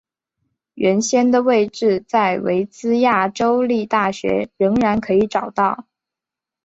[0.73, 5.85] 原先的位置在维兹亚州立大学仍然可以找到。